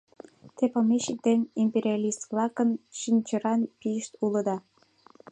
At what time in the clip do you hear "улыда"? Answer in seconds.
4.25-4.57